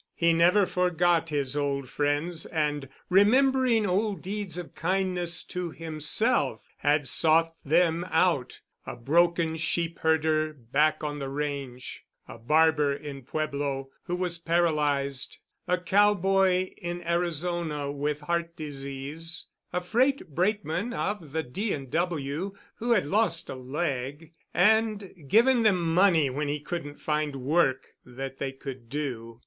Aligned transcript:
He 0.15 0.33
never 0.33 0.65
forgot 0.65 1.29
his 1.29 1.55
old 1.55 1.87
friends 1.87 2.47
and, 2.47 2.89
remembering 3.07 3.85
old 3.85 4.23
deeds 4.23 4.57
of 4.57 4.73
kindness 4.73 5.43
to 5.43 5.69
himself, 5.69 6.67
had 6.79 7.07
sought 7.07 7.53
them 7.63 8.03
out—a 8.09 8.95
broken 8.95 9.57
sheep 9.57 9.99
herder 9.99 10.53
back 10.53 11.03
on 11.03 11.19
the 11.19 11.29
range, 11.29 12.03
a 12.27 12.39
barber 12.39 12.91
in 12.95 13.21
Pueblo 13.21 13.89
who 14.05 14.15
was 14.15 14.39
paralyzed, 14.39 15.37
a 15.67 15.77
cowboy 15.77 16.71
in 16.79 17.03
Arizona 17.05 17.91
with 17.91 18.21
heart 18.21 18.55
disease, 18.57 19.45
a 19.71 19.81
freight 19.81 20.29
brakeman 20.33 20.93
of 20.93 21.31
the 21.31 21.43
D. 21.43 21.77
& 21.85 21.85
W. 21.85 22.55
who 22.77 22.91
had 22.93 23.05
lost 23.05 23.51
a 23.51 23.55
leg—and 23.55 25.13
given 25.27 25.61
them 25.61 25.93
money 25.93 26.31
when 26.31 26.47
he 26.47 26.59
couldn't 26.59 26.99
find 26.99 27.35
work 27.35 27.89
that 28.03 28.39
they 28.39 28.51
could 28.51 28.89
do. 28.89 29.39